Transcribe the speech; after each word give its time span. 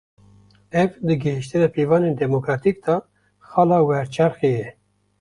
Ev, 0.81 0.89
di 1.05 1.15
gihîştina 1.21 1.67
pîvanên 1.75 2.15
demokratîk 2.23 2.75
de, 2.85 2.95
xala 3.49 3.77
werçerxê 3.87 4.49
ye 4.59 4.67